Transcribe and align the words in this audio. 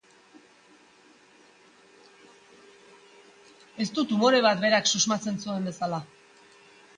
Ez 3.85 3.87
du 3.99 4.07
tumore 4.13 4.41
bat 4.47 4.65
berak 4.65 4.91
susmatzen 4.95 5.39
zuen 5.45 5.71
bezala. 5.71 6.01